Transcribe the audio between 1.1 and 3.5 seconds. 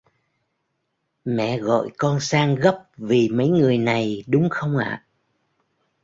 Mẹ gọi con sang gấp vì mấy